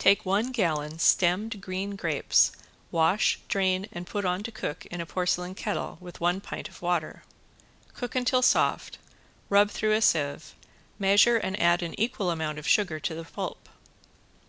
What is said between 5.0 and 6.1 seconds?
a porcelain kettle